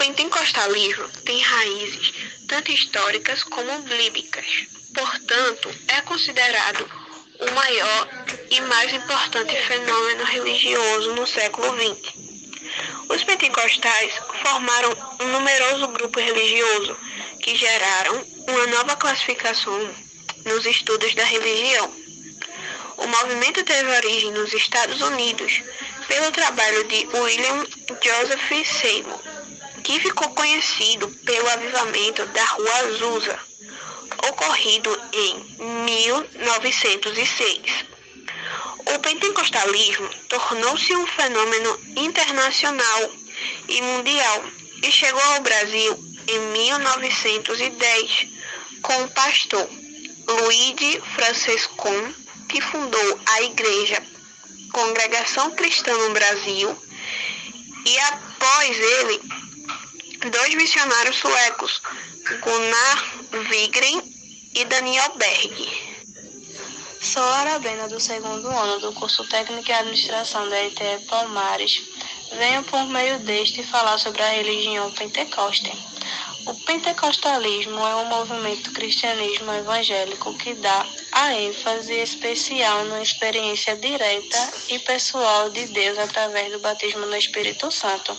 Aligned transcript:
pentecostalismo 0.00 1.06
tem 1.26 1.38
raízes 1.42 2.14
tanto 2.48 2.72
históricas 2.72 3.44
como 3.44 3.82
bíblicas. 3.82 4.46
Portanto, 4.94 5.70
é 5.88 6.00
considerado 6.00 6.90
o 7.38 7.50
maior 7.50 8.08
e 8.50 8.60
mais 8.62 8.94
importante 8.94 9.54
fenômeno 9.68 10.24
religioso 10.24 11.12
no 11.12 11.26
século 11.26 11.68
XX. 11.76 12.14
Os 13.10 13.22
pentecostais 13.24 14.14
formaram 14.42 14.96
um 15.20 15.28
numeroso 15.28 15.88
grupo 15.88 16.18
religioso 16.18 16.96
que 17.42 17.54
geraram 17.54 18.26
uma 18.48 18.66
nova 18.68 18.96
classificação 18.96 19.94
nos 20.46 20.64
estudos 20.64 21.14
da 21.14 21.24
religião. 21.24 21.94
O 22.96 23.06
movimento 23.06 23.62
teve 23.64 23.90
origem 23.90 24.32
nos 24.32 24.54
Estados 24.54 25.02
Unidos 25.02 25.62
pelo 26.08 26.32
trabalho 26.32 26.84
de 26.84 27.06
William 27.12 27.66
Joseph 28.02 28.66
Seymour, 28.66 29.39
que 29.82 30.00
ficou 30.00 30.28
conhecido 30.30 31.08
pelo 31.24 31.48
avivamento 31.50 32.24
da 32.26 32.44
Rua 32.44 32.74
Azusa, 32.86 33.38
ocorrido 34.28 35.00
em 35.12 35.44
1906. 35.84 37.60
O 38.94 38.98
pentecostalismo 38.98 40.08
tornou-se 40.28 40.94
um 40.96 41.06
fenômeno 41.06 41.80
internacional 41.96 43.10
e 43.68 43.80
mundial 43.82 44.44
e 44.82 44.90
chegou 44.90 45.22
ao 45.22 45.40
Brasil 45.40 45.98
em 46.26 46.38
1910 46.52 48.26
com 48.82 49.02
o 49.04 49.10
pastor 49.10 49.68
Luigi 50.26 51.00
Francescon, 51.14 52.14
que 52.48 52.60
fundou 52.60 53.20
a 53.26 53.42
Igreja 53.42 54.02
Congregação 54.72 55.50
Cristã 55.52 55.92
no 55.92 56.10
Brasil, 56.12 56.76
e 57.84 57.98
após 57.98 58.78
ele, 58.78 59.20
dois 60.28 60.54
missionários 60.54 61.16
suecos, 61.16 61.80
Gunnar 62.42 63.14
Wigren 63.48 64.02
e 64.54 64.64
Daniel 64.66 65.12
Berg. 65.16 65.90
Sou 67.00 67.22
Arabena 67.22 67.88
do 67.88 67.98
segundo 67.98 68.46
ano 68.48 68.78
do 68.80 68.92
curso 68.92 69.26
Técnico 69.28 69.70
em 69.70 69.74
Administração 69.74 70.46
da 70.50 70.62
ITE 70.64 71.06
Palmares. 71.08 71.80
Venho 72.36 72.62
por 72.64 72.84
meio 72.86 73.18
deste 73.20 73.62
falar 73.62 73.96
sobre 73.96 74.22
a 74.22 74.28
religião 74.28 74.92
Pentecoste. 74.92 75.72
O 76.46 76.54
pentecostalismo 76.54 77.86
é 77.86 77.96
um 77.96 78.06
movimento 78.06 78.72
cristianismo 78.72 79.52
evangélico 79.52 80.36
que 80.38 80.54
dá 80.54 80.86
a 81.12 81.34
ênfase 81.34 81.94
especial 81.94 82.84
na 82.86 83.02
experiência 83.02 83.76
direta 83.76 84.52
e 84.68 84.78
pessoal 84.78 85.50
de 85.50 85.66
Deus 85.66 85.98
através 85.98 86.52
do 86.52 86.58
batismo 86.58 87.06
no 87.06 87.16
Espírito 87.16 87.70
Santo. 87.70 88.16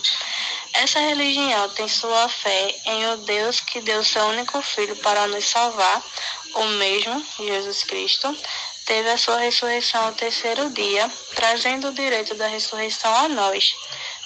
Essa 0.74 1.00
religião 1.00 1.68
tem 1.70 1.86
sua 1.86 2.28
fé 2.28 2.74
em 2.86 3.06
o 3.12 3.16
Deus 3.18 3.60
que 3.60 3.80
deu 3.80 4.02
seu 4.02 4.24
único 4.26 4.60
filho 4.62 4.96
para 4.96 5.26
nos 5.26 5.44
salvar, 5.44 6.02
o 6.54 6.64
mesmo, 6.64 7.24
Jesus 7.38 7.82
Cristo, 7.84 8.36
teve 8.86 9.10
a 9.10 9.18
sua 9.18 9.38
ressurreição 9.38 10.04
ao 10.06 10.12
terceiro 10.12 10.70
dia, 10.70 11.10
trazendo 11.34 11.88
o 11.88 11.94
direito 11.94 12.34
da 12.34 12.46
ressurreição 12.46 13.14
a 13.14 13.28
nós. 13.28 13.74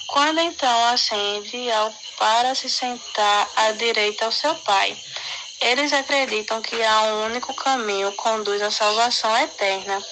Quando 0.07 0.39
então 0.39 0.85
assim 0.85 1.37
enviou 1.37 1.93
para 2.17 2.55
se 2.55 2.69
sentar 2.69 3.49
à 3.55 3.71
direita 3.73 4.25
ao 4.25 4.31
seu 4.31 4.55
Pai. 4.55 4.97
Eles 5.59 5.91
acreditam 5.91 6.61
que 6.61 6.81
há 6.83 7.01
um 7.03 7.25
único 7.25 7.53
caminho 7.53 8.11
conduz 8.13 8.61
à 8.61 8.71
salvação 8.71 9.35
eterna. 9.37 10.03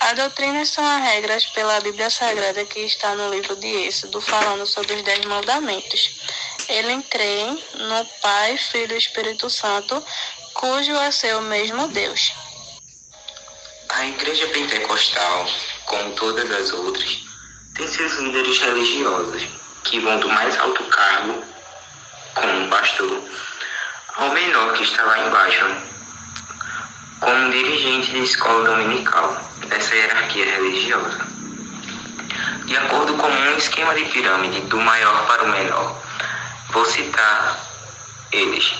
A 0.00 0.14
doutrina 0.14 0.64
são 0.64 0.84
as 0.84 1.02
regras 1.02 1.44
pela 1.46 1.78
Bíblia 1.80 2.08
Sagrada 2.08 2.64
que 2.64 2.80
está 2.80 3.14
no 3.14 3.28
livro 3.30 3.54
de 3.56 3.66
Êxodo, 3.66 4.18
falando 4.20 4.66
sobre 4.66 4.94
os 4.94 5.02
Dez 5.02 5.24
Mandamentos. 5.26 6.20
Eles 6.68 7.04
creem 7.10 7.62
no 7.74 8.04
Pai, 8.22 8.56
Filho 8.56 8.94
e 8.94 8.98
Espírito 8.98 9.50
Santo, 9.50 10.02
cujo 10.54 10.92
é 10.92 11.10
seu 11.10 11.42
mesmo 11.42 11.86
Deus. 11.88 12.32
A 13.90 14.06
Igreja 14.06 14.46
Pentecostal, 14.48 15.46
como 15.84 16.14
todas 16.14 16.50
as 16.50 16.72
outras, 16.72 17.18
tem 17.74 17.86
seus 17.86 18.14
líderes 18.14 18.58
religiosos, 18.58 19.42
que 19.84 20.00
vão 20.00 20.18
do 20.18 20.28
mais 20.28 20.58
alto 20.58 20.82
cargo, 20.84 21.44
como 22.34 22.68
pastor, 22.70 23.22
ao 24.16 24.30
menor 24.30 24.72
que 24.72 24.82
está 24.82 25.04
lá 25.04 25.26
embaixo, 25.26 25.64
como 27.20 27.50
dirigente 27.50 28.12
de 28.12 28.22
escola 28.22 28.70
dominical, 28.70 29.36
dessa 29.68 29.94
hierarquia 29.94 30.44
religiosa. 30.56 31.26
De 32.64 32.76
acordo 32.76 33.14
com 33.14 33.26
um 33.26 33.56
esquema 33.58 33.94
de 33.94 34.06
pirâmide 34.06 34.60
do 34.62 34.78
maior 34.78 35.26
para 35.26 35.44
o 35.44 35.48
menor, 35.48 36.02
vou 36.70 36.84
citar 36.86 37.58
eles. 38.32 38.74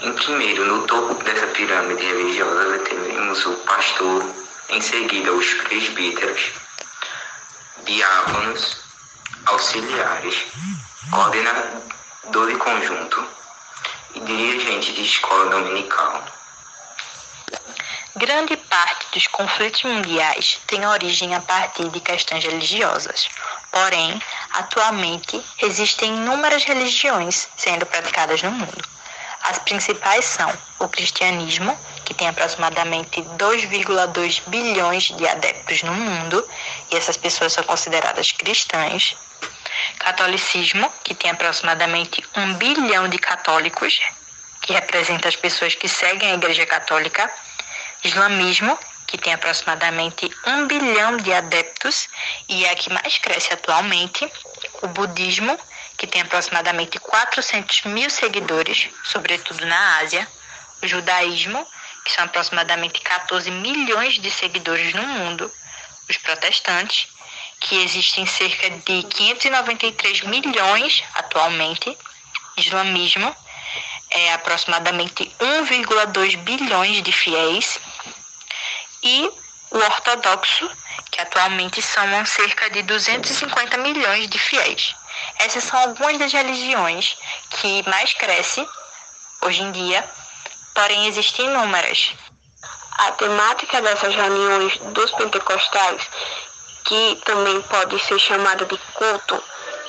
Em 0.00 0.12
primeiro, 0.14 0.64
no 0.64 0.86
topo 0.86 1.22
dessa 1.22 1.46
pirâmide 1.48 2.04
religiosa, 2.04 2.78
temos 2.78 3.46
o 3.46 3.52
pastor, 3.66 4.24
em 4.70 4.80
seguida 4.80 5.32
os 5.32 5.54
presbíteros, 5.54 6.52
diáconos, 7.84 8.78
auxiliares, 9.46 10.44
coordenador 11.10 12.46
de 12.48 12.56
conjunto 12.56 13.24
e 14.14 14.20
dirigente 14.20 14.92
de 14.92 15.04
escola 15.04 15.50
dominical. 15.50 16.24
Grande 18.16 18.56
parte 18.56 19.06
dos 19.12 19.26
conflitos 19.26 19.82
mundiais 19.82 20.60
tem 20.68 20.86
origem 20.86 21.34
a 21.34 21.40
partir 21.40 21.88
de 21.88 21.98
questões 21.98 22.44
religiosas. 22.44 23.28
Porém, 23.72 24.22
atualmente 24.52 25.44
existem 25.60 26.14
inúmeras 26.14 26.62
religiões 26.62 27.48
sendo 27.56 27.84
praticadas 27.86 28.40
no 28.40 28.52
mundo. 28.52 28.88
As 29.42 29.58
principais 29.58 30.24
são 30.26 30.50
o 30.78 30.88
cristianismo, 30.88 31.76
que 32.04 32.14
tem 32.14 32.28
aproximadamente 32.28 33.20
2,2 33.20 34.42
bilhões 34.46 35.04
de 35.04 35.26
adeptos 35.26 35.82
no 35.82 35.92
mundo, 35.92 36.48
e 36.92 36.96
essas 36.96 37.16
pessoas 37.16 37.52
são 37.52 37.64
consideradas 37.64 38.30
cristãs. 38.30 39.16
Catolicismo, 39.98 40.88
que 41.02 41.16
tem 41.16 41.30
aproximadamente 41.32 42.24
1 42.36 42.54
bilhão 42.54 43.08
de 43.08 43.18
católicos, 43.18 44.00
que 44.62 44.72
representa 44.72 45.28
as 45.28 45.36
pessoas 45.36 45.74
que 45.74 45.88
seguem 45.88 46.30
a 46.30 46.34
Igreja 46.34 46.64
Católica. 46.64 47.28
Islamismo, 48.04 48.78
que 49.06 49.16
tem 49.16 49.32
aproximadamente 49.32 50.30
1 50.46 50.66
bilhão 50.66 51.16
de 51.16 51.32
adeptos 51.32 52.08
e 52.48 52.64
é 52.64 52.70
a 52.70 52.74
que 52.74 52.92
mais 52.92 53.16
cresce 53.18 53.52
atualmente. 53.52 54.30
O 54.82 54.88
budismo, 54.88 55.58
que 55.96 56.06
tem 56.06 56.20
aproximadamente 56.20 56.98
400 56.98 57.84
mil 57.84 58.10
seguidores, 58.10 58.88
sobretudo 59.04 59.64
na 59.64 59.98
Ásia, 59.98 60.28
o 60.82 60.86
judaísmo, 60.86 61.66
que 62.04 62.12
são 62.12 62.24
aproximadamente 62.24 63.00
14 63.00 63.50
milhões 63.50 64.18
de 64.18 64.30
seguidores 64.30 64.92
no 64.92 65.06
mundo, 65.06 65.50
os 66.08 66.18
protestantes, 66.18 67.08
que 67.60 67.82
existem 67.82 68.26
cerca 68.26 68.68
de 68.68 69.02
593 69.04 70.22
milhões 70.22 71.02
atualmente, 71.14 71.96
islamismo, 72.58 73.34
é 74.10 74.32
aproximadamente 74.34 75.24
1,2 75.40 76.36
bilhões 76.38 77.02
de 77.02 77.10
fiéis, 77.10 77.80
e 79.04 79.30
o 79.70 79.76
ortodoxo, 79.76 80.70
que 81.10 81.20
atualmente 81.20 81.82
somam 81.82 82.24
cerca 82.24 82.70
de 82.70 82.82
250 82.82 83.76
milhões 83.78 84.28
de 84.28 84.38
fiéis. 84.38 84.94
Essas 85.38 85.64
são 85.64 85.78
algumas 85.78 86.18
das 86.18 86.32
religiões 86.32 87.16
que 87.50 87.88
mais 87.88 88.14
crescem 88.14 88.66
hoje 89.42 89.62
em 89.62 89.70
dia, 89.72 90.04
porém 90.74 91.06
existem 91.06 91.46
inúmeras. 91.46 92.12
A 92.98 93.12
temática 93.12 93.82
dessas 93.82 94.14
reuniões 94.14 94.78
dos 94.78 95.10
pentecostais, 95.12 96.02
que 96.84 97.20
também 97.24 97.60
pode 97.62 97.98
ser 98.00 98.18
chamada 98.18 98.64
de 98.64 98.78
culto, 98.94 99.42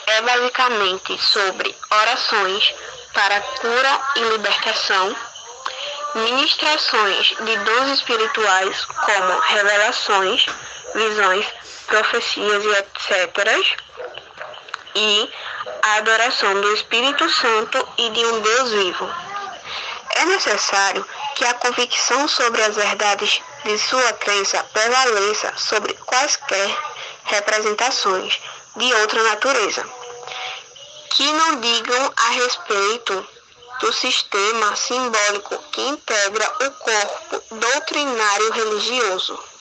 é 0.08 0.22
basicamente 0.22 1.18
sobre 1.20 1.76
orações 1.90 2.74
para 3.14 3.42
cura 3.42 4.02
e 4.18 4.20
libertação, 4.32 5.16
ministrações 6.16 7.28
de 7.28 7.58
dons 7.58 7.92
espirituais 7.92 8.86
como 8.86 9.40
revelações, 9.40 10.46
visões, 10.96 11.46
profecias 11.88 12.64
e 12.64 12.70
etc 12.70 13.86
e 14.96 15.30
a 15.84 15.96
adoração 15.98 16.62
do 16.62 16.74
Espírito 16.74 17.30
Santo 17.30 17.88
e 17.98 18.10
de 18.10 18.26
um 18.26 18.40
Deus 18.40 18.72
vivo. 18.72 19.10
É 20.16 20.26
necessário 20.26 21.06
que 21.36 21.46
a 21.46 21.54
convicção 21.56 22.28
sobre 22.28 22.64
as 22.64 22.76
verdades 22.76 23.42
de 23.66 23.78
sua 23.78 24.14
crença 24.14 24.64
prevaleça 24.72 25.54
sobre 25.58 25.94
quaisquer 25.94 26.78
representações 27.26 28.40
de 28.78 28.94
outra 28.94 29.22
natureza, 29.24 29.86
que 31.10 31.34
não 31.34 31.60
digam 31.60 32.14
a 32.16 32.30
respeito 32.30 33.28
do 33.80 33.92
sistema 33.92 34.76
simbólico 34.76 35.58
que 35.72 35.82
integra 35.82 36.52
o 36.62 36.72
corpo 36.72 37.44
doutrinário 37.56 38.52
religioso. 38.52 39.55